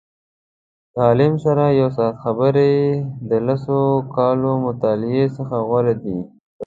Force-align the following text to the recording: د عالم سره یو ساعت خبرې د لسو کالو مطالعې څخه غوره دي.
د 0.93 0.95
عالم 1.05 1.33
سره 1.45 1.63
یو 1.79 1.89
ساعت 1.97 2.15
خبرې 2.23 2.71
د 3.29 3.31
لسو 3.47 3.79
کالو 4.15 4.51
مطالعې 4.65 5.25
څخه 5.37 5.55
غوره 5.67 5.93
دي. 6.03 6.17